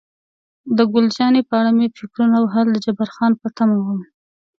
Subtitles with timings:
[0.77, 3.99] د ګل جانې په اړه مې فکرونه وهل، د جبار خان په تمه وم.